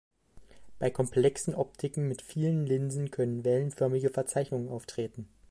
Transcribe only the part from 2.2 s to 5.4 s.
vielen Linsen können wellenförmige Verzeichnungen auftreten.